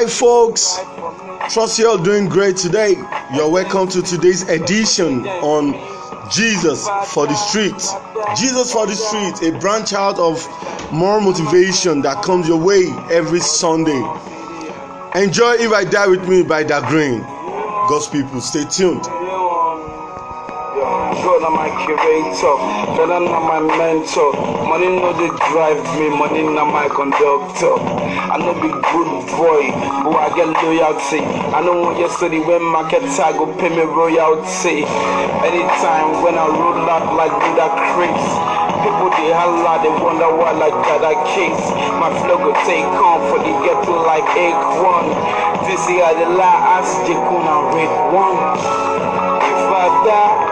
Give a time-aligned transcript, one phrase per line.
[0.00, 0.80] Hi, folks.
[1.52, 2.96] Trust you all doing great today.
[3.34, 5.74] You're welcome to today's edition on
[6.32, 7.92] Jesus for the Streets.
[8.40, 10.42] Jesus for the Streets, a branch out of
[10.90, 14.00] more motivation that comes your way every Sunday.
[15.16, 17.20] Enjoy If I Die With Me by Da Green.
[17.20, 19.04] God's people, stay tuned.
[21.40, 22.56] Na my curator,
[23.00, 24.36] God na my mentor.
[24.68, 27.80] Money no dey drive me, money na my conductor.
[28.28, 29.10] I no be good
[29.40, 29.72] boy,
[30.04, 31.24] but I get loyalty.
[31.56, 34.84] I know yesterday when market tag go pay me royalty.
[35.40, 38.20] Anytime when I roll out like Buddha Chris.
[38.84, 41.64] People they holla, they wonder why like that I case.
[42.00, 45.08] My flow go take on for the ghetto like egg one.
[45.64, 48.36] This year the lie, ask Jekuna red one.
[49.40, 50.49] If I die.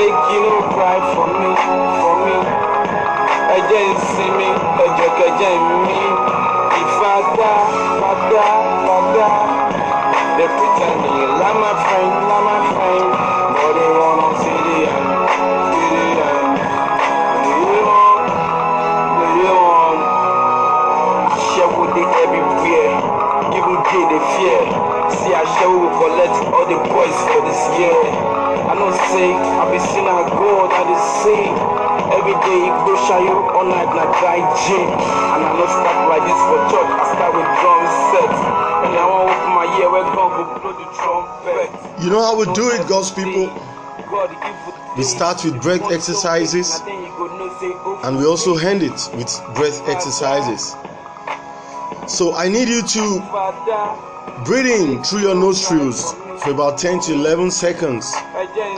[0.00, 1.50] Make you no cry for me,
[2.00, 2.36] for me.
[3.56, 4.48] Ẹjẹ̀ ń sinmi,
[4.84, 6.00] ẹ̀jẹ̀ kẹjẹ̀ ń mí.
[6.80, 7.52] Ìfàdà,
[8.00, 8.46] fàdà,
[8.86, 9.28] fàdà.
[10.36, 11.58] They pretend they like
[33.06, 34.88] shayo all night na dry gin.
[34.88, 38.32] And I no start like this for church, I start with drum set.
[38.84, 41.68] And I wan open my ear where God go blow the trumpet.
[42.02, 43.46] You know how we do it, God's people?
[44.10, 44.30] God,
[44.96, 48.56] We start with breath exercises And then you go know say, oh, and we also
[48.56, 50.74] end it with breath exercises.
[52.08, 57.50] So I need you to breathe in through your nostrils for about 10 to 11
[57.52, 58.12] seconds.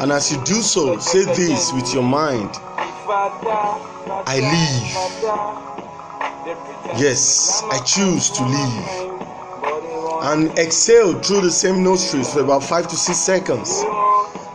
[0.01, 2.51] And as you do so, say this with your mind
[3.09, 4.41] I
[6.43, 8.87] pretend Yes, I choose to live.
[10.25, 13.83] And exhale through the same nostrils for about 5 to 6 seconds.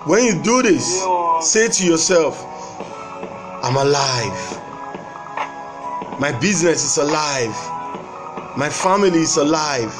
[0.05, 1.03] When you do this,
[1.41, 2.43] say to yourself,
[3.63, 4.61] I'm alive.
[6.19, 7.55] My business is alive.
[8.57, 9.93] My family is alive.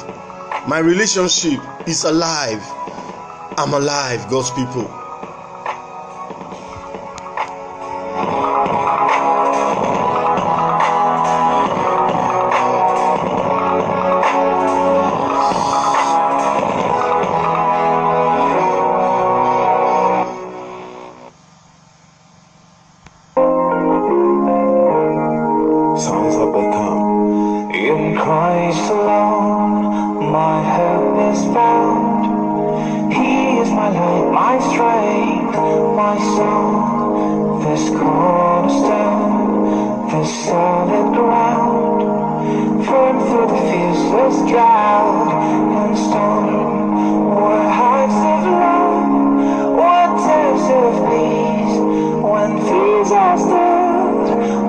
[0.67, 2.63] My relationship is alive.
[3.57, 4.96] I'm alive, God's people.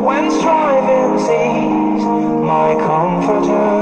[0.08, 2.04] When striving cease,
[2.48, 3.77] my comforter,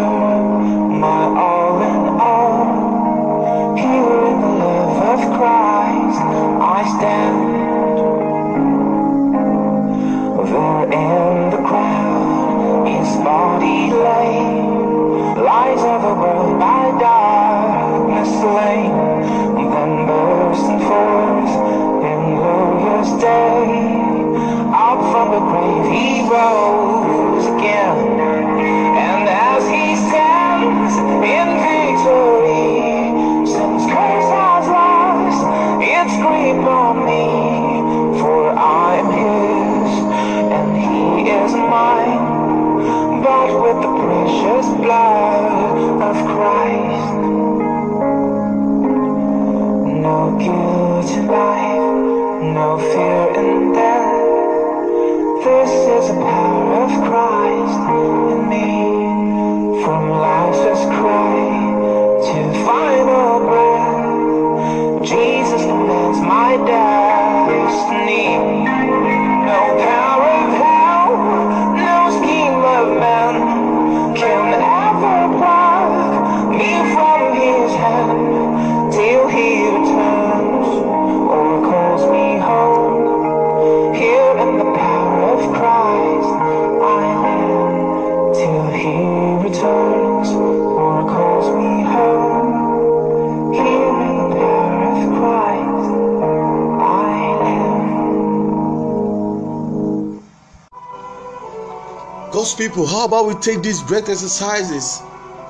[102.57, 105.03] people, how about we take these breath exercises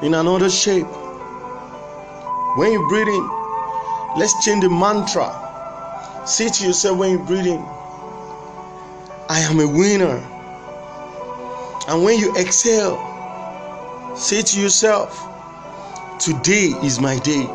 [0.03, 0.87] in another shape?
[2.57, 3.29] When you breathe in,
[4.17, 5.31] let's change the mantra.
[6.27, 7.65] Say to yourself when you breathe in,
[9.29, 10.19] I am a winner.
[11.89, 12.97] And when you exhale,
[14.17, 15.27] say to yourself,
[16.19, 17.47] Today is my day.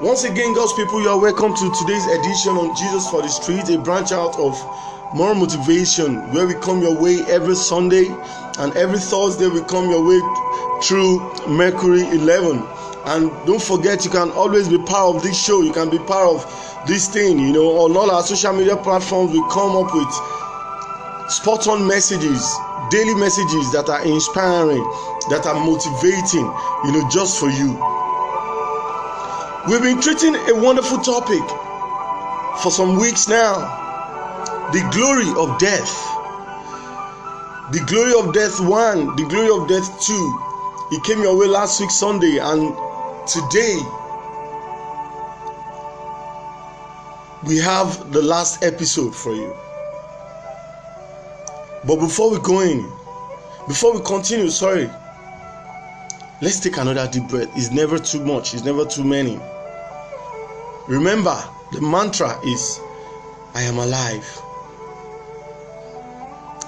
[0.00, 3.68] Once again, God's people, you are welcome to today's edition on Jesus for the Street,
[3.70, 4.54] a branch out of
[5.14, 8.06] more motivation where we come your way every Sunday
[8.58, 10.20] and every Thursday we come your way
[10.82, 11.18] through
[11.48, 12.62] Mercury 11.
[13.06, 15.62] And don't forget, you can always be part of this show.
[15.62, 17.38] You can be part of this thing.
[17.38, 22.54] You know, on all our social media platforms, we come up with spot on messages,
[22.90, 24.82] daily messages that are inspiring,
[25.30, 26.46] that are motivating,
[26.84, 27.72] you know, just for you.
[29.66, 31.42] We've been treating a wonderful topic
[32.62, 33.89] for some weeks now
[34.72, 36.06] the glory of death.
[37.72, 40.38] The glory of death one, the glory of death two.
[40.92, 42.76] It came your way last week, Sunday, and
[43.26, 43.78] today
[47.44, 49.56] we have the last episode for you.
[51.84, 52.82] But before we go in,
[53.66, 54.88] before we continue, sorry,
[56.42, 57.50] let's take another deep breath.
[57.56, 59.40] It's never too much, it's never too many.
[60.86, 61.36] Remember,
[61.72, 62.80] the mantra is
[63.54, 64.42] I am alive.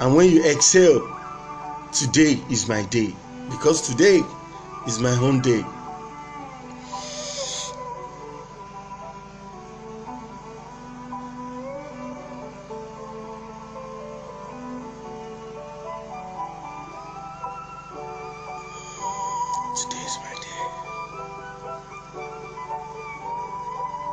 [0.03, 0.99] And when you exhale,
[1.93, 3.15] today is my day.
[3.49, 4.21] Because today
[4.85, 5.63] is my own day.
[19.79, 20.63] Today is my day.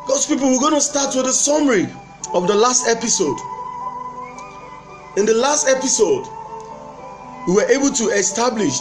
[0.07, 1.87] God's people, we're going to start with a summary
[2.35, 3.48] of the last episode.
[5.19, 6.29] In the last episode,
[7.45, 8.79] we were able to establish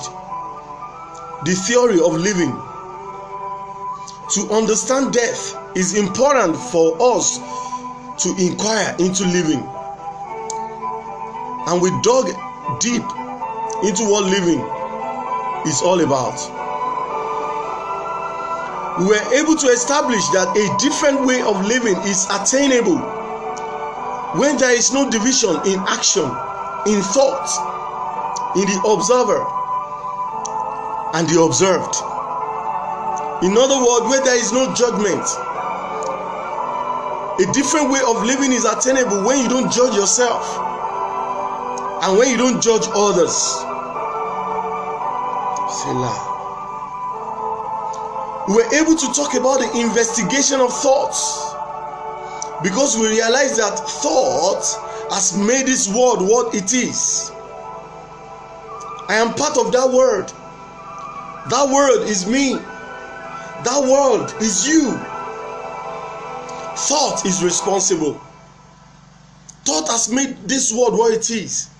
[1.44, 2.52] the theory of living.
[4.35, 7.38] To understand death is important for us
[8.23, 9.67] to inquire into living.
[11.67, 12.26] And we dug
[12.79, 13.02] deep
[13.82, 14.60] into what living
[15.67, 16.39] is all about.
[19.01, 23.18] We were able to establish that a different way of living is attainable
[24.37, 26.29] when there is no division in action,
[26.87, 27.49] in thought,
[28.56, 29.41] in the observer
[31.15, 31.97] and the observed.
[33.43, 35.25] In other words, where there is no judgment,
[37.41, 40.58] a different way of living is attainable when you don't judge yourself
[42.03, 43.32] and when you don't judge others.
[45.73, 46.25] Selah.
[48.49, 51.47] We were able to talk about the investigation of thoughts
[52.62, 54.65] because we realize that thought
[55.10, 57.31] has made this world what it is.
[59.08, 60.29] I am part of that world.
[61.50, 62.55] That world is me.
[63.65, 64.93] That world is you.
[66.77, 68.20] Thought is responsible.
[69.65, 71.70] Thought has made this world what it is.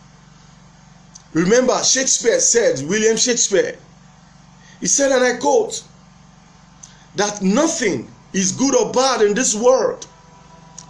[1.35, 3.76] Remember, Shakespeare said, William Shakespeare,
[4.80, 5.85] he said, and I quote,
[7.16, 10.06] that nothing is good or bad in this world,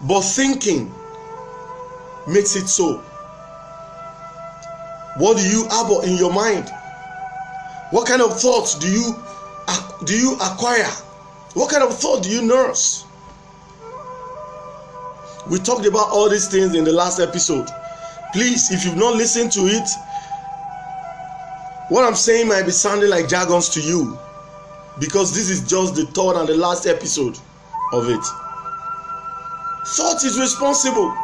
[0.03, 0.95] but thinking
[2.27, 2.99] makes it so.
[5.17, 6.71] What do you harbor in your mind?
[7.91, 9.15] What kind of thoughts do you
[10.05, 10.91] do you acquire?
[11.55, 13.05] What kind of thought do you nurse?
[15.51, 17.69] We talked about all these things in the last episode.
[18.33, 19.89] Please, if you've not listened to it,
[21.89, 24.19] what I'm saying might be sounding like jargons to you
[25.01, 27.39] because this is just the third and the last episode
[27.93, 28.25] of it.
[29.97, 31.15] Thought is responsible.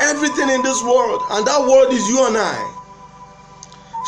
[0.00, 2.72] Everything in this world, and that world is you and I.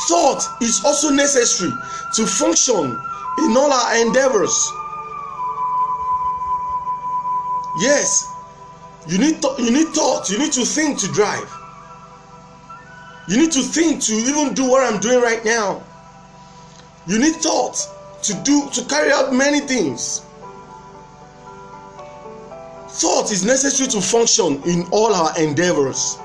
[0.08, 1.72] Thought is also necessary
[2.14, 2.98] to function
[3.38, 4.54] in all our endeavors.
[7.80, 8.26] Yes,
[9.06, 10.30] you need th- you need thought.
[10.30, 11.52] You need to think to drive.
[13.28, 15.82] You need to think to even do what I'm doing right now.
[17.06, 17.76] You need thought
[18.22, 20.22] to do to carry out many things.
[22.94, 26.16] Thought is necessary to function in all our endeavors.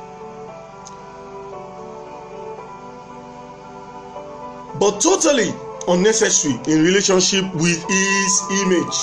[4.80, 5.52] But totally
[5.88, 8.98] unnecessary in relationship with his image.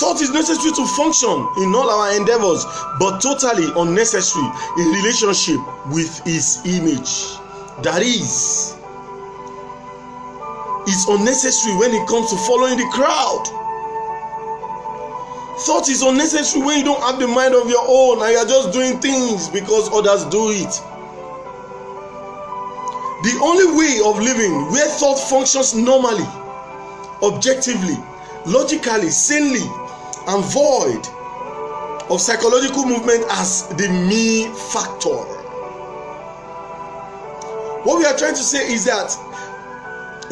[0.00, 2.62] Thought is necessary to function in all our endeavors,
[2.98, 4.44] but totally unnecessary
[4.76, 7.40] in relationship with his image.
[7.82, 8.76] That is,
[10.86, 13.48] it's unnecessary when it comes to following the crowd.
[15.66, 18.44] Thought is unnecessary when you don't have the mind of your own and you are
[18.44, 20.72] just doing things because others do it.
[23.22, 26.26] The only way of living where thought functions normally,
[27.22, 27.96] objectively,
[28.44, 29.62] logically, sanely,
[30.26, 31.06] and void
[32.10, 35.22] of psychological movement as the me factor.
[37.84, 39.16] What we are trying to say is that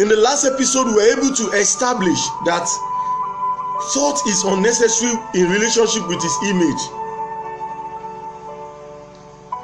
[0.01, 2.67] in the last episode, we were able to establish that
[3.95, 6.83] thought is unnecessary in relationship with his image.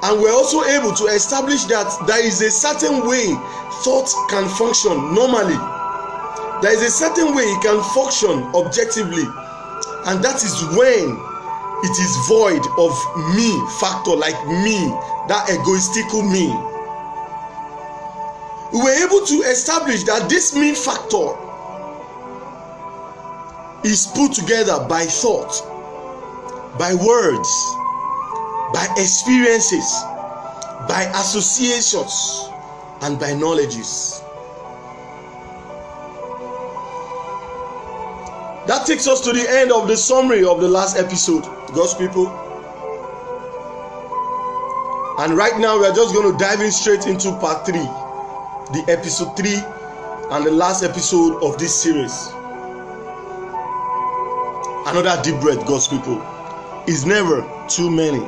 [0.02, 3.26] And we're also able to establish that there is a certain way
[3.82, 5.58] thought can function normally.
[6.62, 9.25] There is a certain way it can function objectively.
[10.06, 11.11] And that is when
[11.85, 12.94] it is void of
[13.37, 14.88] me factor like me
[15.28, 16.49] that egoistical me.
[18.73, 21.35] We were able to establish that this me factor
[23.86, 25.62] is put together by thought
[26.78, 27.48] by words
[28.72, 30.02] by experiences,
[30.88, 32.50] by associations,
[33.02, 34.22] and by knowledges.
[38.66, 42.26] That takes us to the end of the summary of the last episode, God's people.
[45.18, 47.86] And right now, we are just going to dive in straight into part three,
[48.74, 49.56] the episode three,
[50.30, 52.35] and the last episode of this series.
[54.86, 56.22] Another deep breath, God's people,
[56.86, 58.24] is never too many.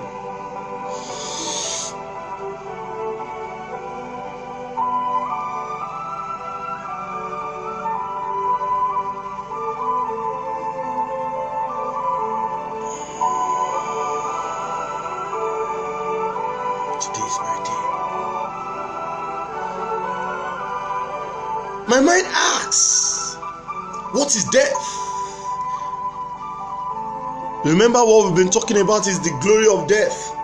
[27.78, 30.34] Remember what we've been talking about is the glory of death,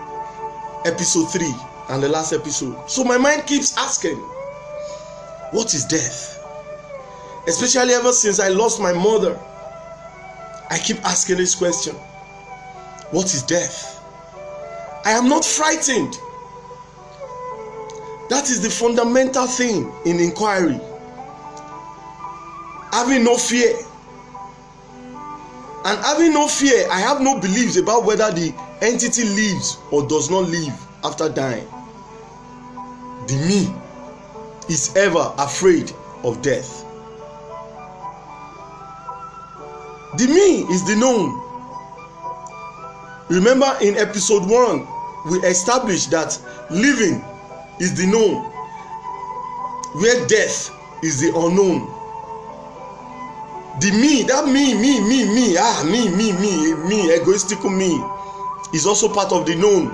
[0.85, 1.53] episode 3
[1.89, 2.89] and the last episode.
[2.89, 4.15] So my mind keeps asking,
[5.51, 6.41] What is death?
[7.45, 9.37] Especially ever since I lost my mother,
[10.69, 11.93] I keep asking this question
[13.11, 14.01] What is death?
[15.03, 16.13] I am not frightened.
[18.29, 20.79] That is the fundamental thing in inquiry.
[22.93, 23.75] Having no fear.
[25.85, 28.51] And having no fear, I have no beliefs about whether the
[28.81, 30.73] entity lives or does not live
[31.03, 31.67] after dying.
[33.27, 33.71] The me
[34.67, 35.91] is ever afraid
[36.23, 36.83] of death.
[40.17, 41.41] The me is the known.
[43.29, 44.87] Remember in episode 1,
[45.29, 46.39] we established that
[46.71, 47.23] living
[47.79, 48.43] is the known,
[50.01, 50.71] where death
[51.03, 51.94] is the unknown.
[53.81, 58.01] The me, that me, me, me, me, ah, me, me, me, me, egoistical me,
[58.71, 59.91] is also part of the known.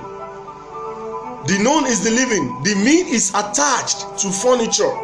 [1.48, 2.62] The known is the living.
[2.62, 4.94] The me is attached to furniture.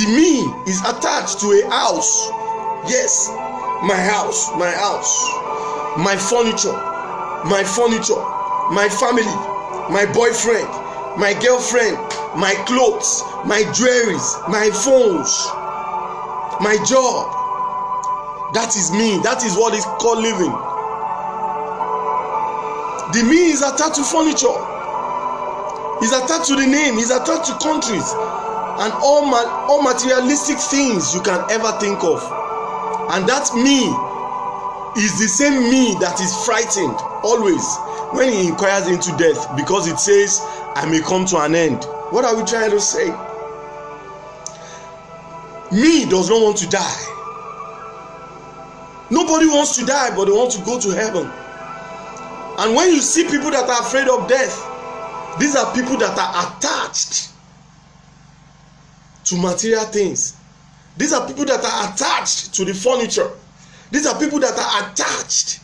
[0.00, 2.30] The me is attached to a house.
[2.88, 3.28] Yes,
[3.84, 5.12] my house, my house,
[5.98, 6.72] my furniture,
[7.44, 8.16] my furniture,
[8.72, 9.28] my family,
[9.92, 10.68] my boyfriend,
[11.20, 11.98] my girlfriend,
[12.34, 15.28] my clothes, my jewelries, my phones,
[16.64, 17.41] my job.
[18.52, 19.16] That is me.
[19.24, 20.52] That is what is called living.
[23.16, 24.52] The me is attached to furniture.
[26.04, 26.98] Is attached to the name.
[26.98, 32.20] Is attached to countries and all ma- all materialistic things you can ever think of.
[33.12, 33.88] And that me
[35.00, 37.64] is the same me that is frightened always
[38.12, 40.40] when he inquires into death because it says
[40.76, 41.84] I may come to an end.
[42.10, 43.08] What are we trying to say?
[45.72, 47.21] Me does not want to die.
[49.12, 51.30] Nobody wants to die, but they want to go to heaven.
[52.58, 54.56] And when you see people that are afraid of death,
[55.38, 57.28] these are people that are attached
[59.24, 60.34] to material things.
[60.96, 63.30] These are people that are attached to the furniture.
[63.90, 65.60] These are people that are attached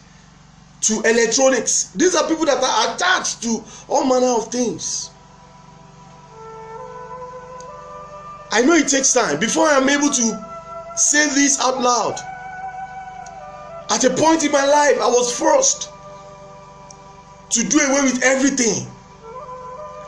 [0.82, 1.84] to electronics.
[1.94, 5.08] These are people that are attached to all manner of things.
[8.52, 12.18] I know it takes time before I am able to say this out loud.
[13.90, 15.90] At a point in my life, I was forced
[17.50, 18.86] to do away with everything.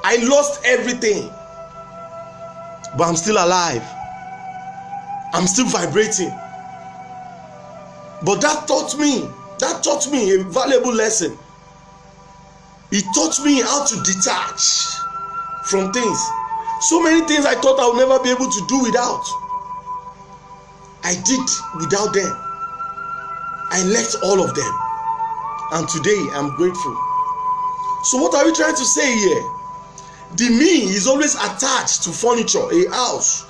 [0.05, 1.31] I lost everything.
[2.97, 3.83] But I'm still alive.
[5.33, 6.31] I'm still vibrating.
[8.23, 9.29] But that taught me,
[9.61, 11.39] that taught me a valuable lesson.
[12.93, 14.61] It taught me how to detach
[15.65, 16.19] from things.
[16.83, 19.25] So many things I thought I would never be able to do without.
[21.05, 22.50] I did without them.
[23.71, 24.79] I left all of them.
[25.73, 26.95] And today I'm grateful.
[28.05, 29.43] So, what are we trying to say here?
[30.37, 33.47] The me is always attached to furniture, a house.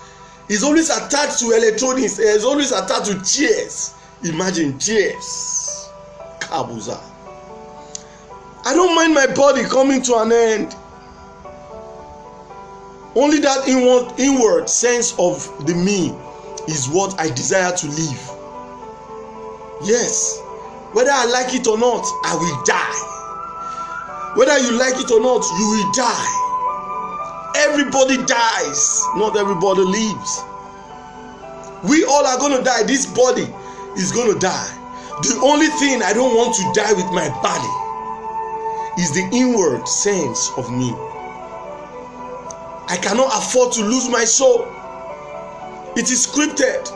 [0.49, 2.19] Is always attached to electronics.
[2.19, 3.95] Eh, is always attached to chairs.
[4.25, 5.89] Imagine chairs.
[6.41, 7.01] Kabuza.
[8.65, 10.75] I don't mind my body coming to an end.
[13.15, 16.15] Only that inward, inward sense of the me
[16.69, 18.40] is what I desire to live.
[19.83, 20.41] Yes,
[20.93, 24.37] whether I like it or not, I will die.
[24.37, 27.53] Whether you like it or not, you will die.
[27.57, 30.43] Everybody dies, not everybody lives.
[31.85, 32.83] We all are going to die.
[32.85, 33.49] This body
[33.97, 34.77] is going to die.
[35.23, 40.51] The only thing I don't want to die with my body is the inward sense
[40.57, 40.93] of me.
[42.89, 44.63] I cannot afford to lose my soul.
[45.97, 46.89] It is scripted.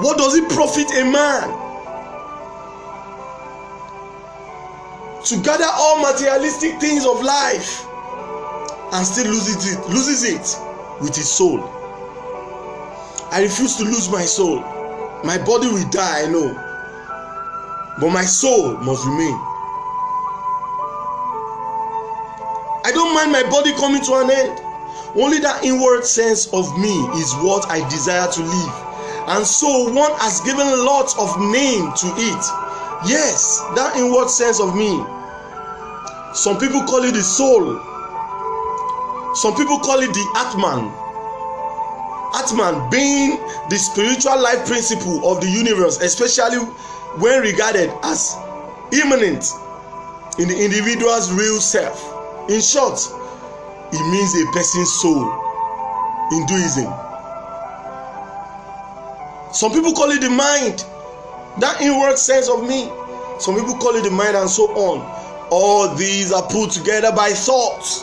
[0.00, 1.61] What does it profit a man
[5.24, 7.86] to gather all materialistic things of life
[8.92, 10.58] and still loses it loses it
[11.00, 11.60] with his soul.
[13.30, 14.60] I refuse to lose my soul.
[15.24, 16.52] My body will die i know.
[18.00, 19.38] But my soul must remain.
[22.84, 24.58] I don't mind my body coming to an end.
[25.14, 28.74] Only that inward sense of me is what i desire to live.
[29.28, 32.61] And so one has given a lot of name to it
[33.06, 34.90] yes that inward sense of me.
[36.34, 37.78] Some people call it the soul.
[39.34, 40.90] Some people call it the atman.
[42.34, 43.38] Atman being
[43.68, 46.58] the spiritual life principle of the universe especially
[47.20, 48.36] when regarded as
[48.92, 49.44] immanent
[50.38, 52.00] in the individual's real self.
[52.48, 52.98] In short
[53.92, 55.28] it means a person's soul
[56.32, 56.92] in Hinduism.
[59.52, 60.86] Some people call it the mind
[61.58, 62.90] that inward sense of me.
[63.38, 65.00] Some people call it the mind and so on.
[65.50, 68.02] All these are put together by thoughts.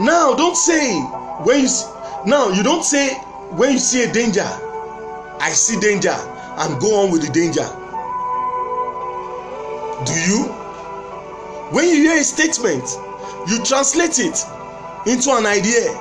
[0.00, 1.00] Now don't say
[1.44, 1.68] when you
[2.26, 3.14] now you don't say
[3.56, 4.48] when you see a danger.
[5.40, 6.16] I see danger.
[6.56, 7.66] And go on with the danger.
[10.04, 10.44] Do you?
[11.72, 12.84] When you hear a statement
[13.46, 14.44] you translate it
[15.06, 15.92] into an idea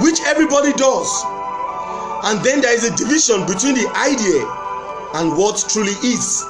[0.00, 1.24] which everybody does
[2.24, 4.42] and then there is a division between the idea
[5.20, 6.44] and what truly is.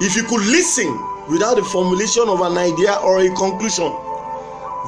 [0.00, 0.88] If you could listen
[1.28, 3.92] without the formulation of an idea or a conclusion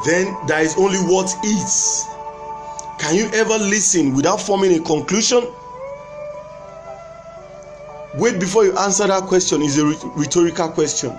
[0.05, 2.07] then there is only what is.
[2.99, 5.47] Can you ever listen without forming a conclusion?
[8.15, 9.63] Wait before you answer that question.
[9.63, 11.19] Is a rhetorical question.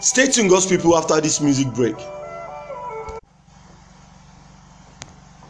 [0.00, 1.96] Stay tuned god's people after this music break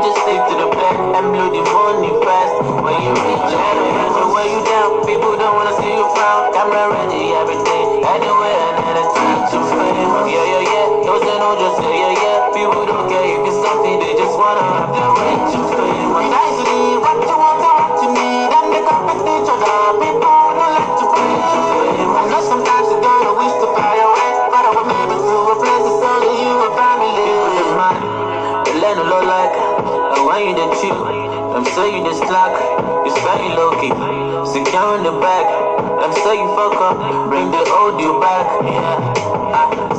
[0.00, 2.56] just stick to the plan and build your money fast.
[2.80, 5.04] When you reach out, I heard the way you down.
[5.04, 6.52] People don't wanna see you frown.
[6.56, 10.10] Camera ready every day, anywhere and anytime to fame.
[10.16, 10.86] Oh, yeah, yeah, yeah.
[11.04, 12.48] Those that no, just say yeah, yeah.
[12.56, 15.32] People don't care if you're something they just wanna have their way.
[15.52, 16.32] to fame.
[16.32, 16.99] Nice to
[34.46, 35.46] Secure in the back.
[36.08, 37.28] Me say you fuck up.
[37.28, 38.99] Bring the old you back.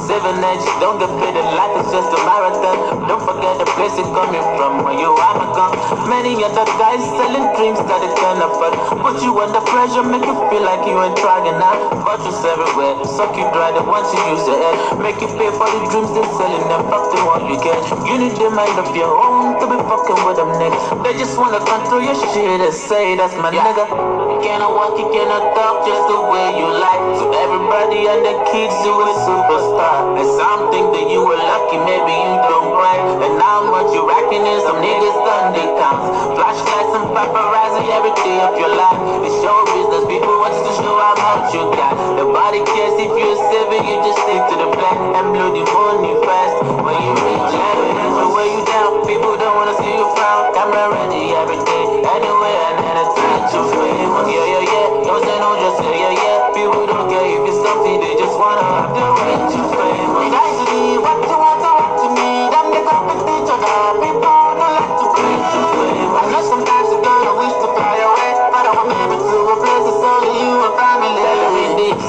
[0.01, 0.17] Yeah.
[0.17, 3.07] Seven edge, don't get paid in life, it's just a marathon.
[3.07, 5.73] Don't forget the place you're coming from where you are gone.
[6.09, 8.73] Many other guys selling dreams that they can't afford.
[9.01, 11.77] Put you under pressure, make you feel like you ain't trying now.
[12.01, 14.75] Virtues everywhere, suck you dry the once you use the head.
[14.99, 17.81] Make you pay for the dreams they're selling them, fuck the one you get.
[18.07, 21.03] You need the mind of your own to be fucking with them niggas.
[21.03, 24.30] They just wanna control your shit and say that's my nigga.
[24.41, 27.03] You cannot walk, you cannot talk just the way you like.
[27.21, 30.17] So everybody and the kids, you a superstar.
[30.17, 33.21] And some think that you were lucky, maybe you don't grind.
[33.21, 35.13] And how much you racking in some niggas
[35.53, 36.09] they counts.
[36.33, 39.29] Flashlights and paparazzi every day of your life.
[39.29, 41.93] It's show business, people want to show how much you got.
[42.17, 46.17] Nobody cares if you're seven, you just stick to the plan and blow the money
[46.25, 46.65] fast.
[46.81, 48.00] When you reach level,
[48.41, 49.05] the way you down.
[49.05, 50.53] People don't wanna see you frown.
[50.53, 54.11] Camera ready every day, anyway, I treat you for him.
[54.29, 54.87] Yeah, yeah, yeah.
[55.05, 56.49] Don't say no, just say yeah, yeah.
[56.53, 60.31] People don't care if it's something, they just wanna have the right to fame.
[60.33, 63.77] Guys, to me, what you want to what to me, them they compete each other.
[64.01, 66.11] People don't like to breathe to fame.
[66.17, 69.85] I know sometimes you gonna wish to fly away, but I'm maybe to a place
[69.85, 71.13] that's only you and family.
[71.21, 72.05] Telling me this,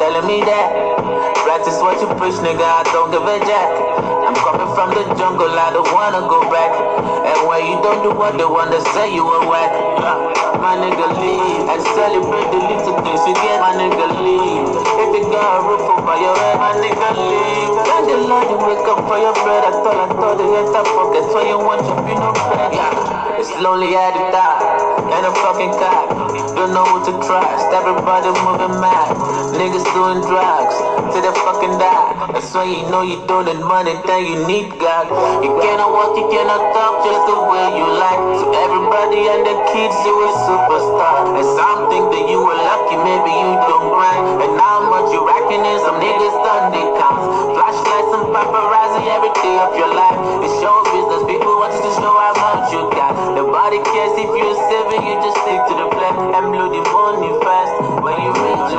[0.00, 0.68] telling me that.
[1.44, 2.64] Practice what you preach, nigga.
[2.64, 3.89] I don't give a jack.
[4.30, 6.70] I'm coming from the jungle, I don't wanna go back.
[7.26, 9.74] And when you don't do what they wanna say, you a whack.
[10.62, 13.58] My nigga leave and celebrate the little things you get.
[13.58, 14.70] My nigga leave.
[15.02, 17.74] If you got a roof over your head, my nigga leave.
[17.90, 19.66] Thank the Lord you wake up for your bread.
[19.66, 21.26] I thought I thought they had to forget.
[21.34, 22.70] So you want to be no bread.
[22.70, 24.89] Yeah, it's lonely at the top.
[25.10, 26.06] And a fucking cop.
[26.54, 27.66] Don't know who to trust.
[27.74, 29.10] Everybody moving mad.
[29.58, 30.76] Niggas doing drugs
[31.10, 32.14] till they fucking die.
[32.30, 35.10] That's why you know you don't need money, then you need God.
[35.42, 38.22] You cannot walk, you cannot talk just the way you like.
[38.38, 41.34] So everybody and the kids, you a superstar.
[41.34, 44.46] And some think that you were lucky, maybe you don't grind.
[44.46, 46.36] And how much you racking in, some niggas
[46.70, 47.26] they counts.
[47.58, 50.18] Flashlights and paparazzi every day of your life.
[50.46, 52.99] It's show business, people want to show how much you got.
[53.60, 58.00] Nobody cares if you're seven, you just stick to the and the money fast.
[58.00, 58.72] When you reach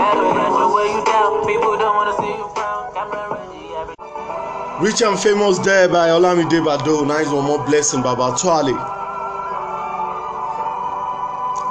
[0.73, 1.45] way you down.
[1.45, 2.49] People don't wanna see you.
[2.89, 7.05] Camera ready, every Rich and famous there by Olamide Baddo.
[7.05, 8.73] Nice one more blessing, Baba Twale.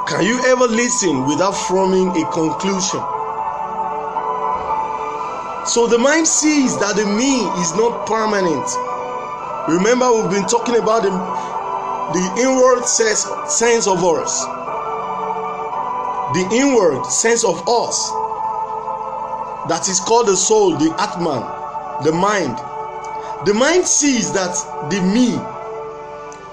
[0.07, 3.03] Can you ever listen without forming a conclusion?
[5.67, 8.71] So the mind sees that the me is not permanent.
[9.67, 11.11] Remember, we've been talking about the,
[12.13, 14.45] the inward sense, sense of us.
[16.33, 18.09] The inward sense of us.
[19.69, 21.41] That is called the soul, the Atman,
[22.03, 22.57] the mind.
[23.45, 24.55] The mind sees that
[24.89, 25.39] the me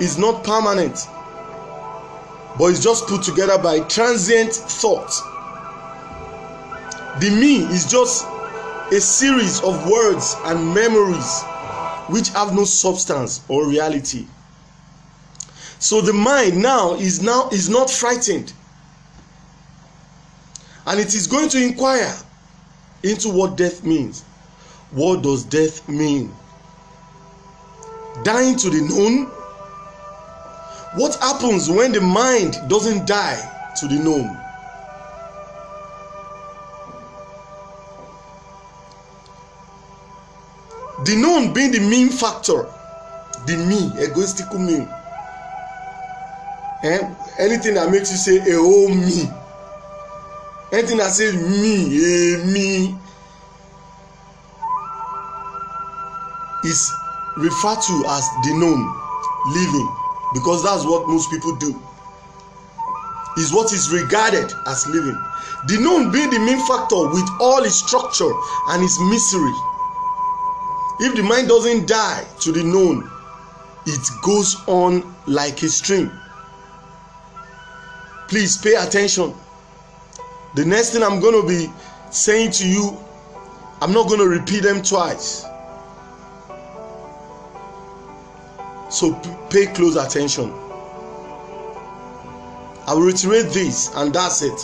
[0.04, 1.06] is not permanent,
[2.58, 5.10] but is just put together by transient thought.
[7.20, 8.26] The me is just
[8.92, 11.42] a series of words and memories
[12.08, 14.26] which have no substance or reality.
[15.78, 18.52] So the mind now is now is not frightened
[20.86, 22.14] and it is going to inquire
[23.02, 24.22] into what death means.
[24.90, 26.34] What does death mean?
[28.24, 29.26] Dying to the known?
[30.96, 34.34] What happens when the mind doesn't die to the known?
[41.04, 42.66] The known being the mean factor,
[43.46, 44.88] the me, egoistical me.
[46.84, 47.14] Eh?
[47.38, 49.28] Anything that makes you say, a oh me.
[50.72, 52.94] Anything that says me, a me,
[56.64, 56.92] is
[57.36, 58.82] referred to as the known
[59.54, 59.88] living
[60.34, 61.80] because that's what most people do
[63.38, 65.16] is what is regarded as living
[65.68, 68.30] the known being the main factor with all its structure
[68.70, 69.54] and its misery
[71.00, 73.08] if the mind doesn't die to the known
[73.86, 76.10] it goes on like a stream
[78.28, 79.34] please pay attention
[80.54, 81.72] the next thing i'm going to be
[82.10, 82.96] saying to you
[83.82, 85.44] i'm not going to repeat them twice
[88.90, 89.12] So
[89.50, 90.50] pay close attention.
[92.86, 94.58] I will reiterate this, and that's it.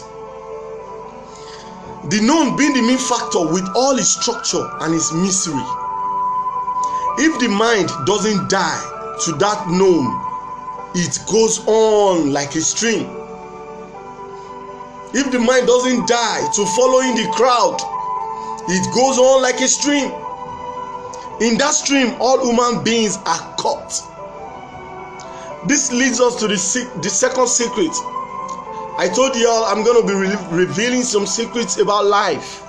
[2.10, 5.62] The known being the main factor with all its structure and its misery.
[7.18, 10.08] If the mind doesn't die to that known,
[10.94, 13.23] it goes on like a stream.
[15.16, 17.78] If the mind doesn't die to following the crowd,
[18.68, 20.10] it goes on like a stream.
[21.40, 23.92] In that stream, all human beings are caught.
[25.68, 27.92] This leads us to the, the second secret.
[28.98, 32.64] I told y'all I'm to be re- revealing some secrets about life.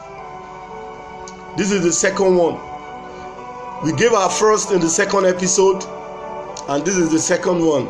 [1.58, 2.60] This is the second one.
[3.84, 5.84] We gave our first in the second episode,
[6.70, 7.86] and this is the second one.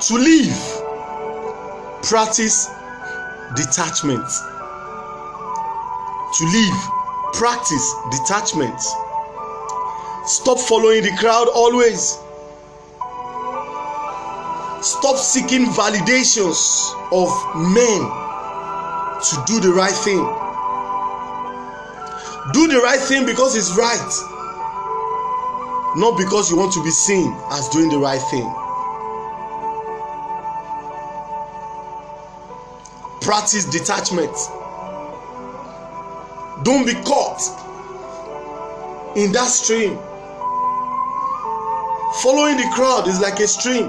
[0.00, 2.70] To live, practice
[3.56, 4.28] detachment.
[6.38, 6.78] To live,
[7.34, 8.80] practice detachment.
[10.26, 12.18] Stop following the crowd always.
[14.82, 18.00] Stop seeking validations of men
[19.20, 20.22] to do the right thing.
[22.52, 24.12] Do the right thing because it's right,
[25.96, 28.46] not because you want to be seen as doing the right thing.
[33.30, 34.34] Practice detachment.
[36.64, 37.38] Don't be caught
[39.16, 39.94] in that stream.
[42.24, 43.86] Following the crowd is like a stream.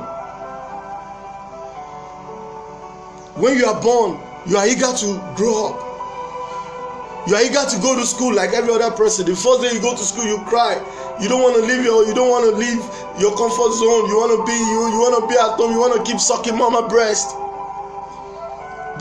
[3.42, 7.28] When you are born, you are eager to grow up.
[7.28, 9.26] You are eager to go to school like every other person.
[9.26, 10.78] The first day you go to school, you cry.
[11.20, 12.78] You don't want to leave your you don't want to leave
[13.20, 14.06] your comfort zone.
[14.06, 16.22] You want to be you, you want to be at home, you want to keep
[16.22, 17.36] sucking mama breast.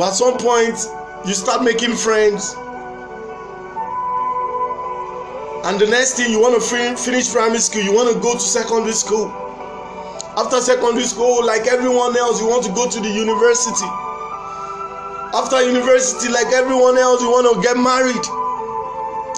[0.00, 0.80] But at some point,
[1.28, 2.56] you start making friends.
[5.68, 6.64] And the next thing you want to
[6.96, 9.28] finish primary school, you want to go to secondary school.
[10.40, 13.84] After secondary school, like everyone else, you want to go to the university
[15.36, 18.24] after university like everyone else you want to get married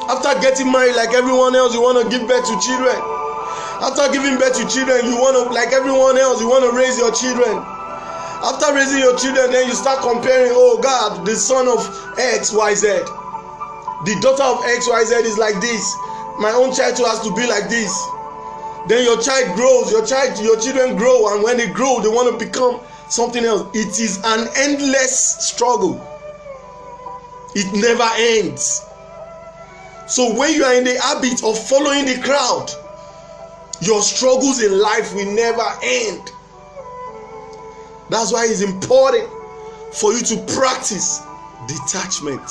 [0.08, 2.96] after getting married like everyone else you want to give birth to children
[3.84, 6.96] after giving birth to children you want to like everyone else you want to raise
[6.96, 7.60] your children
[8.44, 11.82] after raising your children then you start comparing oh god the son of
[12.18, 12.86] x y z
[14.04, 15.94] the daughter of x y z is like this
[16.38, 17.92] my own child too has to be like this
[18.88, 22.26] then your child grows your child your children grow and when they grow they want
[22.26, 22.80] to become
[23.12, 23.68] something else.
[23.74, 26.00] It is an endless struggle.
[27.54, 28.82] It never ends.
[30.08, 32.70] So when you are in the habit of following the crowd,
[33.80, 36.32] your struggles in life will never end.
[38.12, 39.26] That's why it's important
[39.90, 41.22] for you to practice
[41.66, 42.42] detachment.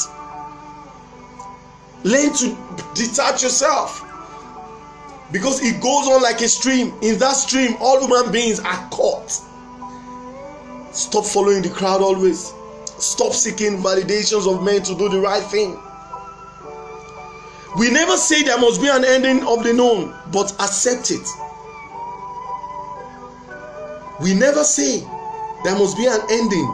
[2.04, 2.58] Learn to
[2.96, 4.04] detach yourself
[5.32, 6.96] because it goes on like a stream.
[7.04, 9.30] In that stream, all human beings are caught.
[10.94, 12.52] Stop following the crowd always.
[12.98, 15.80] Stop seeking validations of men to do the right thing.
[17.78, 21.28] We never say there must be an ending of the known, but accept it.
[24.20, 25.08] We never say
[25.64, 26.68] there must be an ending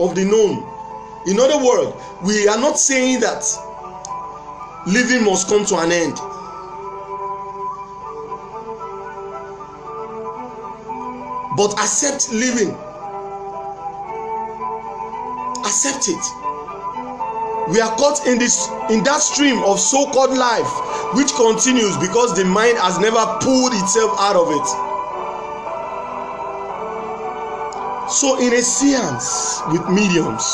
[0.00, 0.64] of the known.
[1.26, 3.44] In other words, we are not saying that
[4.86, 6.16] living must come to an end.
[11.56, 12.76] But accept living
[15.66, 16.24] accept it
[17.68, 20.70] we are caught in this in that stream of so-called life
[21.18, 24.95] which continues because the mind has never pulled itself out of it
[28.08, 30.46] so in a seance with mediums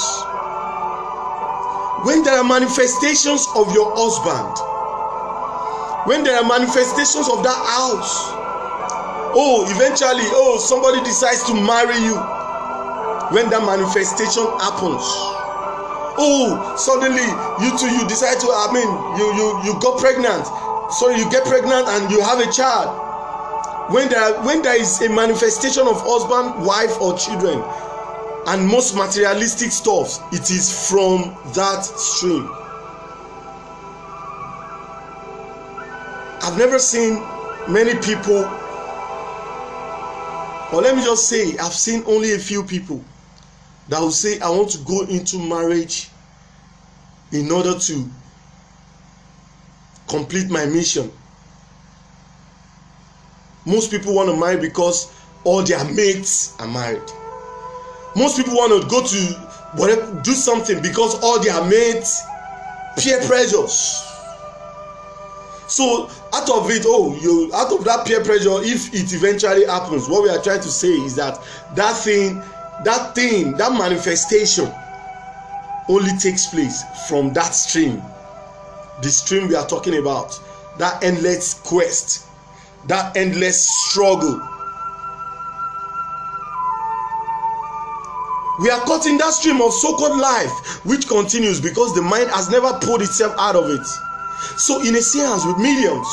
[2.04, 4.56] when there are manifestations of your husband
[6.08, 8.32] when there are manifestations of that house
[9.36, 12.16] oh eventually oh somebody decides to marry you
[13.36, 15.04] when that manifestation happens
[16.16, 17.24] oh suddenly
[17.60, 18.88] you too you decide to i mean
[19.20, 20.44] you you you got pregnant.
[20.92, 23.01] Sorry you get pregnant and you have a child
[23.92, 27.62] when there when there is a manifestation of husband wife or children
[28.48, 32.48] and most materialistic stuff it is from that stream
[36.42, 37.14] i've never seen
[37.68, 38.44] many people
[40.72, 43.04] or let me just say i've seen only a few people
[43.88, 46.08] that will say, I want to go into marriage
[47.30, 48.10] in order to
[50.08, 51.10] complete my mission.
[53.64, 55.12] Most people want to marry because
[55.44, 57.02] all their mates are married.
[58.16, 62.22] Most people want to go to do something because all their mates
[62.98, 64.08] peer pressures.
[65.68, 70.08] So out of it, oh, you out of that peer pressure, if it eventually happens,
[70.08, 71.38] what we are trying to say is that
[71.74, 72.42] that thing
[72.84, 74.70] that thing that manifestation
[75.88, 78.02] only takes place from that stream
[79.02, 80.38] the stream we are talking about
[80.78, 82.26] that endless quest
[82.86, 84.40] that endless struggle.
[88.60, 92.50] We are caught in that stream of so-called life which continues because the mind has
[92.50, 93.86] never pulled itself out of it.
[94.58, 96.06] So in a seance with millions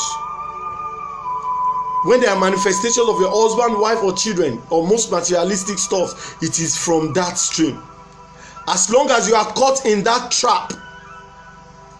[2.04, 6.58] when there are manifestations of your husband wife or children or most materialistic stuff it
[6.58, 7.82] is from that stream.
[8.68, 10.72] As long as you are caught in that trap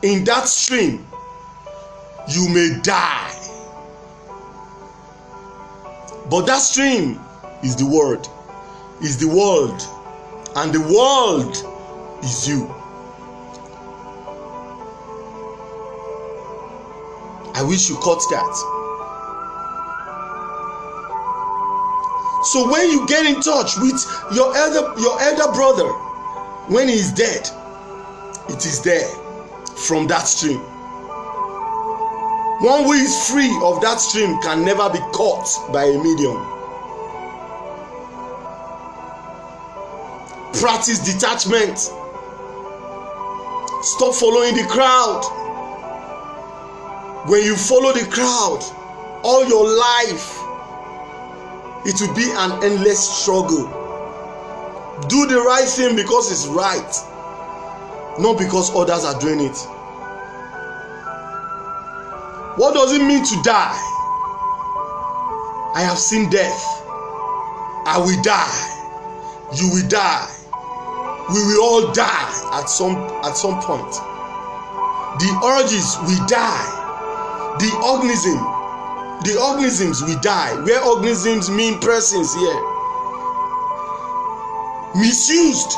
[0.03, 1.07] in that stream,
[2.29, 3.30] you may die.
[6.31, 7.21] But that stream
[7.65, 8.29] is the word,
[9.03, 9.83] is the world,
[10.55, 11.57] and the world
[12.23, 12.73] is you.
[17.55, 18.55] I wish you caught that.
[22.45, 24.01] So when you get in touch with
[24.33, 25.89] your elder your elder brother
[26.73, 27.49] when he is dead,
[28.49, 29.09] it is there
[29.77, 30.63] from that stream.
[32.61, 36.37] One who is free of that stream can never be caught by a medium.
[40.61, 41.79] Practice detachment.
[43.83, 45.25] Stop following the crowd.
[47.31, 48.61] When you follow the crowd,
[49.25, 50.37] all your life,
[51.87, 53.65] it will be an endless struggle.
[55.09, 56.95] Do the right thing because it's right,
[58.19, 59.57] not because others are doing it.
[62.57, 63.79] What does it mean to die?
[65.73, 66.83] I have seen death.
[67.87, 68.67] I will die.
[69.55, 70.29] You will die.
[71.31, 73.93] We will all die at some at some point.
[75.21, 77.57] The urges will die.
[77.61, 78.39] The organism,
[79.23, 80.61] the organisms will die.
[80.65, 82.61] Where organisms mean persons here.
[84.97, 85.71] Misused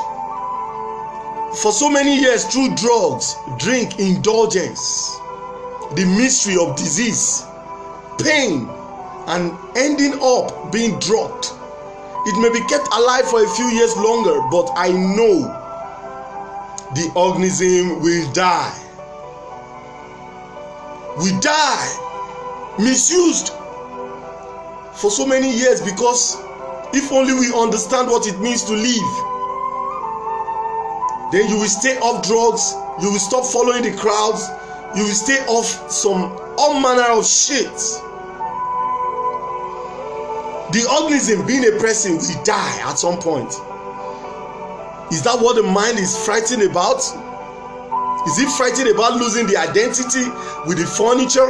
[1.60, 5.20] for so many years through drugs, drink, indulgence
[5.96, 7.44] the mystery of disease,
[8.18, 8.68] pain,
[9.28, 11.52] and ending up being dropped.
[12.24, 15.58] It may be kept alive for a few years longer, but I know
[16.94, 18.78] the organism will die.
[21.18, 23.52] We die misused
[24.94, 26.36] for so many years because
[26.94, 29.12] if only we understand what it means to live,
[31.32, 34.48] then you will stay off drugs, you will stop following the crowds,
[34.94, 37.72] you will stay off some all manner of shit.
[40.72, 43.52] The organism being a person will die at some point.
[45.12, 47.00] Is that what the mind is frightened about?
[48.28, 50.24] Is it frightened about losing the identity
[50.64, 51.48] with the furniture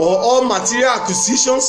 [0.00, 1.64] or all material acquisitions?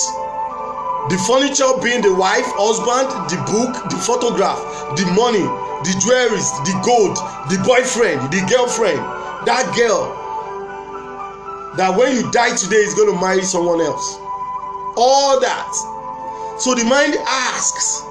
[1.07, 4.59] The furniture being the wife husband the book the photograph
[4.99, 5.41] the money
[5.87, 7.15] the jewelries the gold
[7.47, 8.99] the boyfriend the girlfriend.
[9.47, 10.18] That girl
[11.77, 14.17] that when you die today is going to marry someone else.
[14.97, 15.71] All that.
[16.59, 18.03] So the mind asks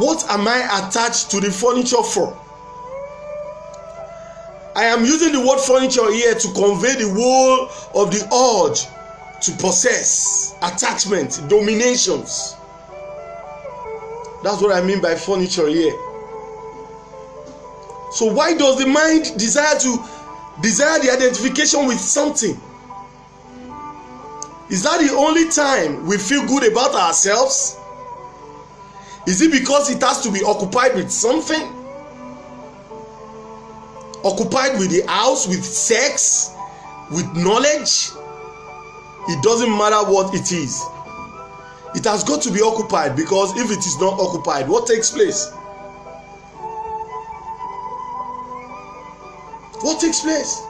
[0.00, 2.34] what am i attached to the furniture for?
[4.76, 7.68] I am using the word furniture here to convey the whole
[8.02, 8.86] of the urge
[9.42, 12.56] to possess attachment dominations.
[14.42, 15.92] That's what i mean by furniture here.
[18.12, 19.98] So why does the mind desire to
[20.60, 22.60] desire the identification with something.
[24.68, 27.76] Is that the only time we feel good about ourselves.
[29.26, 31.62] Is it because it has to be occupied with something?
[34.24, 36.52] Occupied with the house with sex
[37.10, 38.10] with knowledge?
[39.28, 40.82] It doesn't matter what it is.
[41.94, 45.52] It has got to be occupied because if it is not occupied what takes place
[49.82, 50.62] What takes place?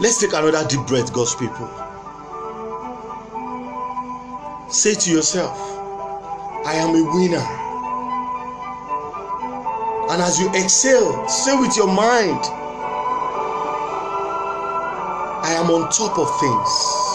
[0.00, 1.68] Let's take another deep breath, God's people.
[4.70, 5.56] Say to yourself,
[6.66, 7.46] I am a winner.
[10.10, 12.40] And as you exhale, say with your mind,
[15.42, 17.09] I am on top of things.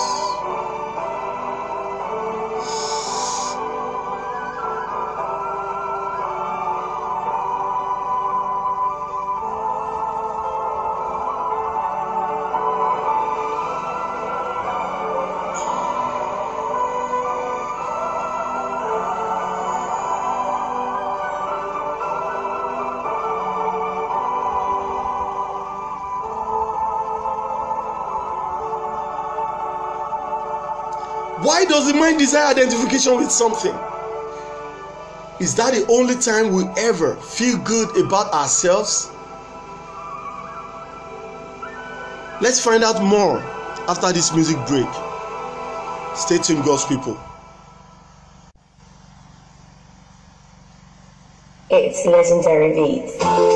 [31.68, 33.76] Does the mind desire identification with something?
[35.40, 39.10] Is that the only time we ever feel good about ourselves?
[42.42, 43.40] Let's find out more
[43.88, 44.88] after this music break.
[46.16, 47.20] Stay tuned, God's people.
[51.70, 53.55] It's legendary beats.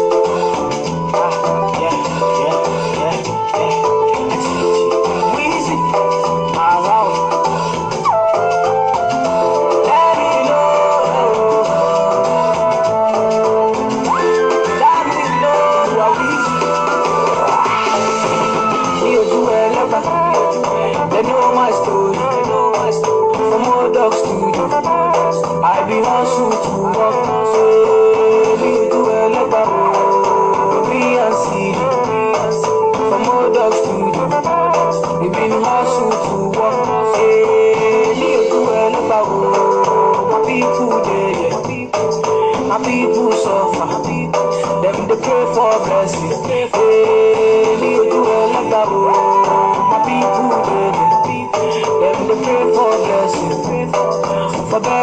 [54.70, 54.99] For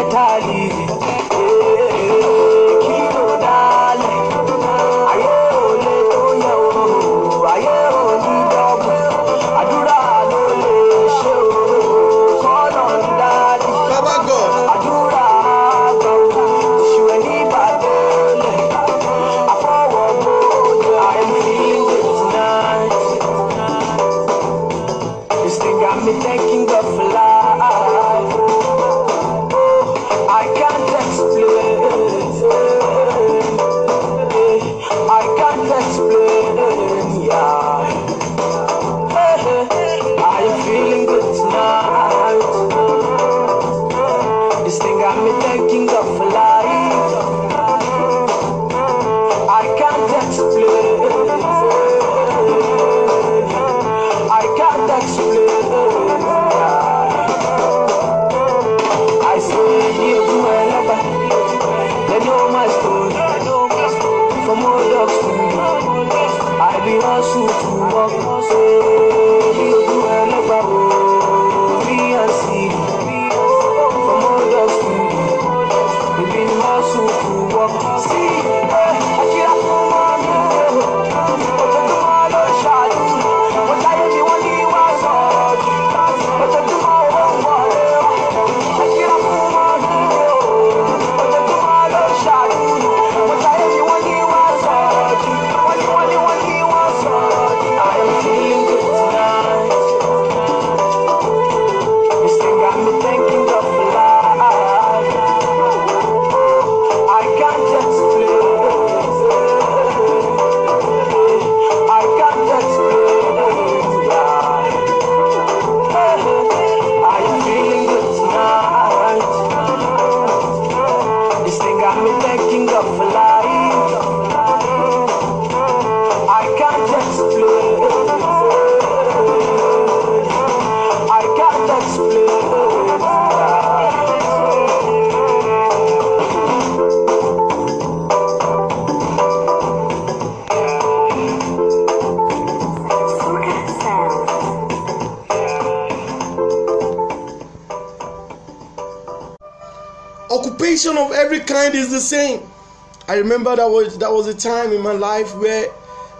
[153.16, 155.72] i remember that was that was a time in my life where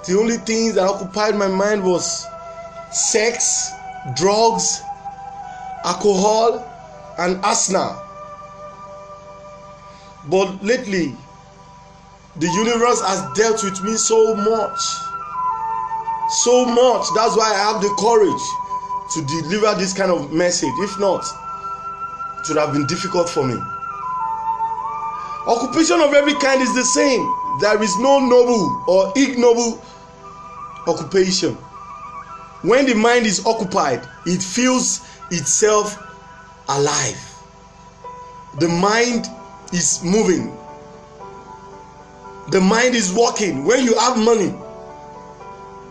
[0.07, 2.27] the only things that occupied my mind was
[2.91, 3.71] sex
[4.15, 4.81] drugs
[5.85, 6.65] alcohol
[7.19, 8.03] and asthma.
[10.31, 11.15] but lately
[12.37, 14.81] the universe has dealt with me so much
[16.29, 17.07] so much.
[17.15, 18.45] That's why i have the courage
[19.15, 20.73] to deliver this kind of message.
[20.79, 21.23] If not
[22.41, 23.61] it would have been difficult for me
[25.47, 27.25] occupation of every kind is the same.
[27.61, 29.83] There is no noble or ignoble
[30.87, 31.55] occupation.
[32.63, 36.03] When the mind is occupied it feels itself
[36.69, 37.21] alive.
[38.59, 39.27] The mind
[39.73, 40.57] is moving.
[42.51, 43.65] The mind is working.
[43.65, 44.55] When you have money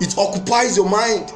[0.02, 1.32] it occupies your mind.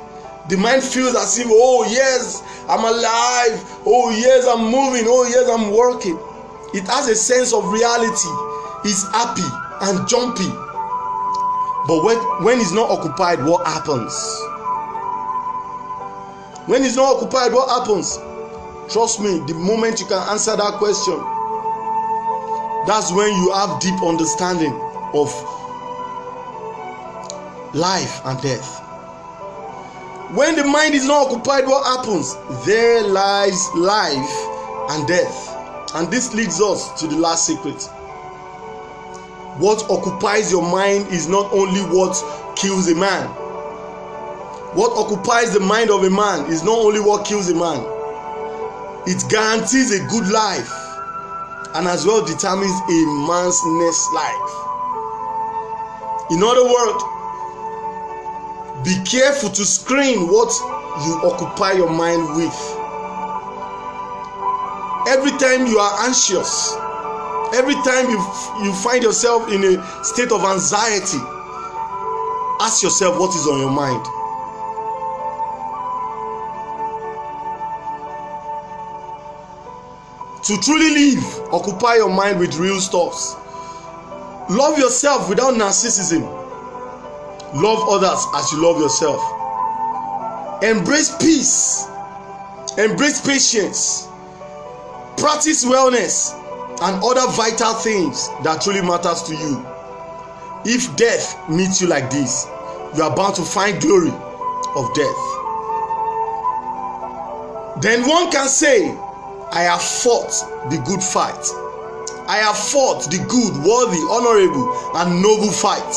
[0.50, 3.64] The mind feels as if oh yes i'm alive.
[3.86, 5.06] Oh yes i'm moving.
[5.08, 6.20] Oh yes i'm working
[6.74, 8.30] it has a sense of reality.
[8.86, 9.48] It's happy
[9.82, 10.50] and jumpy.
[11.88, 14.14] But when when it's not occupied what happens?
[16.68, 18.18] When it's not occupied what happens?
[18.94, 21.20] Trust me the moment you can answer that question
[22.88, 24.74] that's when you have deep understanding
[25.14, 25.30] of
[27.76, 28.80] life and death.
[30.34, 32.36] When the mind is not occupied what happens?
[32.66, 35.49] There lies life and death
[35.96, 37.82] and this leads us to the last secret.
[39.60, 42.16] What occupies your mind is not only what
[42.56, 43.28] kills a man.
[44.76, 47.84] What occupies the mind of a man is not only what kills a man.
[49.08, 50.72] It guarantees a good life
[51.76, 54.52] and as well determines a man's next life.
[56.32, 57.04] In other words
[58.84, 60.54] be careful to screen what
[61.06, 62.79] you occupy your mind with
[65.10, 66.76] every time you are anxious
[67.54, 68.20] every time you
[68.64, 71.20] you find yourself in a state of anxiety
[72.60, 74.06] ask yourself what is on your mind.
[80.44, 83.36] To truly live occupy your mind with real stuffs.
[84.50, 86.22] Love yourself without narcissism.
[87.54, 89.22] Love others as you love yourself.
[90.64, 91.88] Embrace peace.
[92.78, 94.09] Embrace patience
[95.30, 96.34] practice wellness
[96.82, 99.64] and other vital things that truly matters to you.
[100.66, 102.48] If death meets you like this
[102.98, 105.22] you are bound to find glory of death.
[107.84, 108.90] Then one can say
[109.52, 110.34] i have fought
[110.72, 111.46] the good fight.
[112.28, 115.94] I have fought the good worthy honourable and noble fight.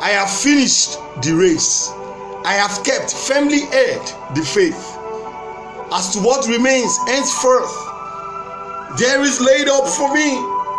[0.00, 1.90] I have finished the race.
[2.44, 4.06] I have kept firmly held
[4.36, 4.94] the faith.
[5.90, 7.87] As to what remains henceforth
[8.96, 10.32] there is laid up for me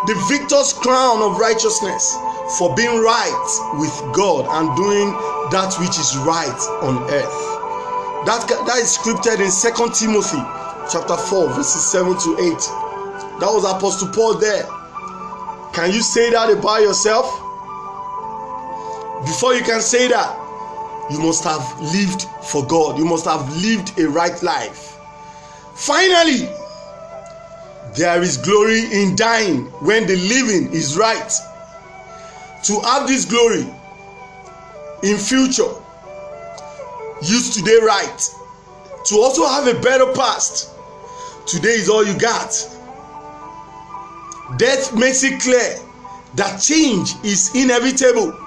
[0.08, 2.18] the victor's crown of righteousness
[2.58, 5.12] for being right with God and doing
[5.52, 7.40] that which is right on earth.
[8.26, 10.42] That, that is scripted in Second Timothy
[10.92, 13.40] chapter 4, verses 7 to 8.
[13.40, 14.66] That was Apostle Paul there.
[15.74, 17.26] Can you say that about yourself?
[19.26, 20.36] Before you can say that,
[21.12, 22.98] you must have lived for God.
[22.98, 24.98] You must have lived a right life.
[25.76, 26.50] Finally,
[27.96, 31.32] there is glory in dying when the living is right.
[32.64, 33.66] To have this glory
[35.04, 35.72] in future,
[37.22, 38.30] use today right.
[39.06, 40.72] To also have a better past,
[41.48, 42.52] today is all you got.
[44.58, 45.78] Death makes it clear
[46.36, 48.38] that change is inevitable.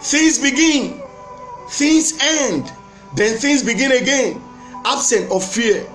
[0.00, 1.02] Things begin,
[1.70, 2.72] things end,
[3.14, 4.40] then things begin again,
[4.84, 5.86] absent of fear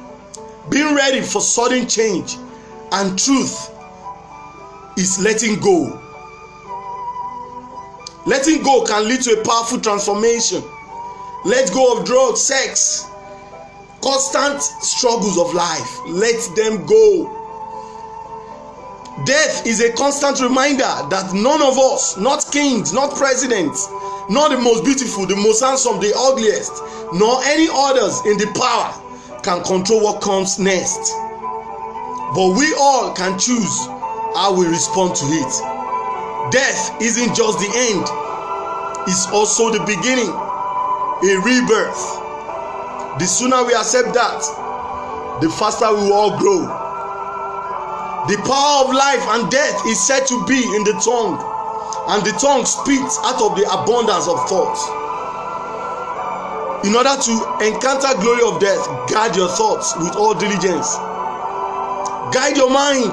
[0.70, 2.38] being ready for sudden change
[2.92, 3.72] and truth
[4.98, 6.00] is letting go.
[8.26, 10.64] Letting go can lead to a powerful transformation.
[11.46, 13.08] Let go of drugs sex
[14.02, 16.00] constant struggles of life.
[16.08, 17.38] Let them go.
[19.26, 23.88] Death is a constant reminder that none of us not kings not presidents
[24.30, 26.72] not the most beautiful the most handsome the ugliest
[27.14, 28.90] nor any others in the power
[29.44, 31.14] can control what comes next.
[32.36, 33.88] But we all can choose
[34.36, 36.52] how we respond to it.
[36.52, 38.22] Death isn't just the end
[39.08, 42.02] it's also the beginning a rebirth.
[43.18, 44.46] The sooner we accept that
[45.42, 46.62] the faster we will all grow.
[48.30, 51.42] The power of life and death is said to be in the tongue
[52.14, 54.86] and the tongue speaks out of the abundance of thoughts
[56.84, 60.96] in order to encounter glory of death guard your thoughts with all diligence.
[62.34, 63.12] Guide your mind.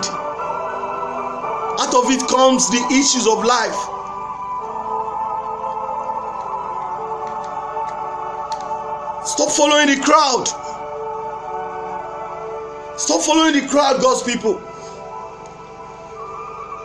[1.81, 3.79] Out of it comes the issues of life.
[9.27, 10.47] Stop following the crowd.
[12.99, 14.59] Stop following the crowd god's people.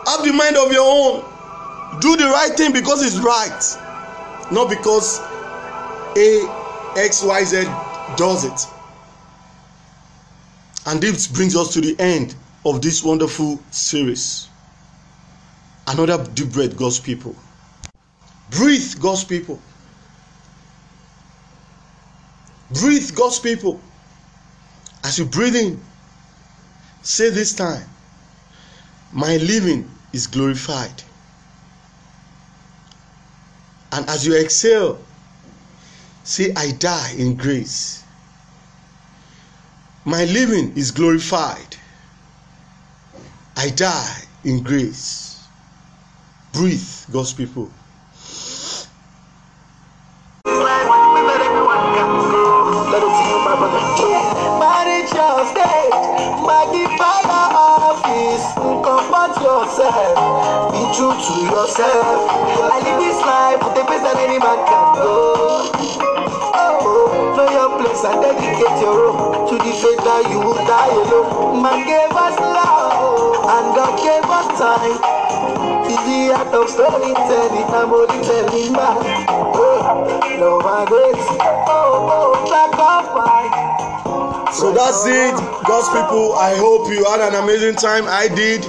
[0.05, 1.23] Have the mind of your own.
[2.01, 3.79] Do the right thing because it's right
[4.51, 5.19] not because
[6.15, 6.62] a
[6.95, 8.67] xyz does it.
[10.85, 12.35] And this brings us to the end
[12.65, 14.49] of this wonderful series.
[15.87, 17.35] Another deep breath god's people.
[18.51, 19.59] Breathe god's people.
[22.69, 23.81] Breathe god's people.
[25.03, 25.81] As you breathe in
[27.01, 27.83] say this time
[29.11, 31.03] my living is glorified.
[33.91, 34.99] And as you exhale
[36.23, 38.03] say i die in grace.
[40.05, 41.77] My living is glorified.
[43.57, 45.47] I die in grace.
[46.53, 47.71] Breathe god's people.
[59.43, 62.29] Yourself, be true to yourself.
[62.71, 65.52] I live this life with a pace that any man can go.
[68.03, 71.63] Place and dedicate your own to the faith that you will die alone.
[71.63, 74.99] Man gave us love and God gave us time.
[75.87, 79.25] In the art of storytelling, I'm only telling man.
[79.55, 80.03] Oh,
[80.35, 81.27] love and grace.
[81.71, 84.51] Oh, oh, black and white.
[84.53, 85.33] so that's it
[85.65, 88.63] god's people i hope you had an amazing time i did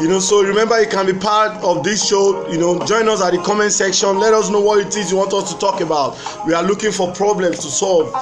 [0.00, 3.22] you know so remember you can be part of this show you know join us
[3.22, 5.80] at the comment section let us know what it is you want us to talk
[5.80, 8.12] about we are looking for problems to solve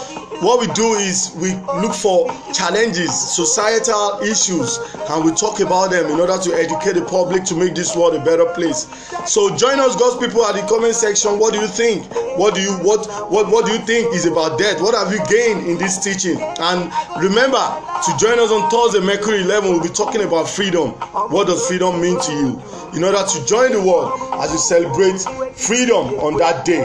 [0.40, 4.78] what we do is we look for challenges societal issues
[5.10, 8.14] and we talk about them in order to educate the public to make this world
[8.14, 8.86] a better place.
[9.26, 11.38] So join us god's people at the comment section.
[11.38, 12.06] What do you think?
[12.38, 14.80] What do you what what what do you think is about death?
[14.80, 16.40] What have you gained in this teaching?
[16.40, 20.92] And remember to join us on thursday mercury 11 we'll be talking about freedom.
[21.28, 22.62] What does freedom mean to you?
[22.96, 25.20] In order to join the world as we celebrate
[25.52, 26.80] freedom on that day.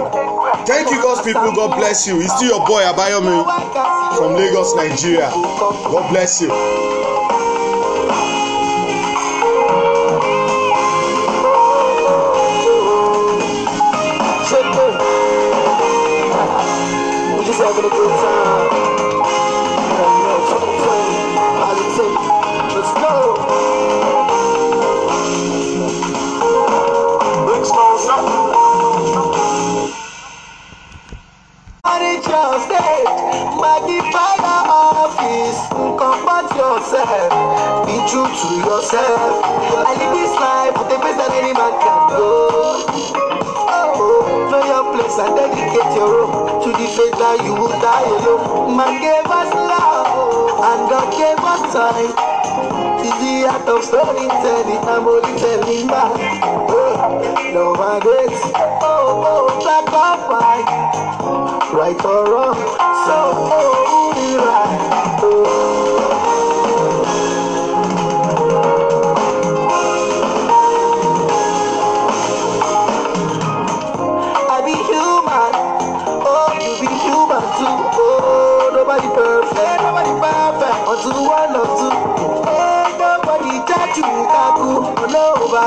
[0.67, 1.51] Thank you god's people.
[1.55, 2.19] God bless you.
[2.19, 3.44] It's still your boy abayomi
[4.17, 6.49] from lagos nigeria god bless you.
[18.15, 18.44] Time.
[36.85, 39.41] Yourself, be true to yourself.
[39.41, 42.85] I live this life with a place that any man can go.
[43.73, 48.05] Oh, know your place and dedicate your own to the faith that you will die
[48.05, 48.77] alone.
[48.77, 52.13] Man gave us love and God gave us time.
[53.01, 56.13] It's the art of storytelling, I'm only telling back.
[56.69, 58.41] Oh, no regrets.
[58.85, 60.69] Oh, oh, black or white,
[61.73, 62.55] right or wrong.
[63.09, 63.17] So,
[63.49, 65.19] oh, right.
[65.23, 65.64] Oh.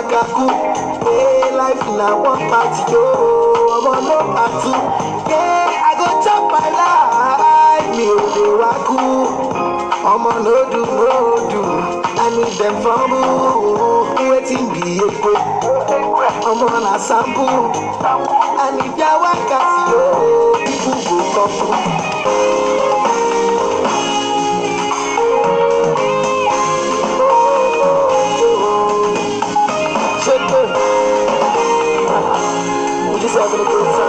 [0.03, 0.47] No, kaku.
[1.05, 2.83] Hey, life na one party.
[2.95, 4.71] I'm on no part two.
[5.31, 7.97] Yeah, I go chop my life.
[7.97, 9.89] Me, oh, the waku.
[10.13, 11.13] ọmọ no do no
[11.51, 11.61] do
[12.25, 15.33] i need dem fumble wetin be ekwe
[16.51, 17.59] ọmọ na sample
[18.65, 22.88] and if ya wákàtí o people go talk.
[33.49, 34.08] Obrigado pelo